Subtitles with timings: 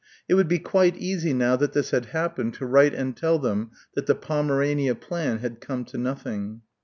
[0.27, 3.69] It would be quite easy now that this had happened to write and tell them
[3.93, 6.61] that the Pomerania plan had come to nothing.